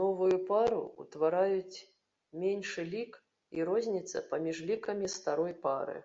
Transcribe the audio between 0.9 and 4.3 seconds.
ўтвараюць меншы лік і розніца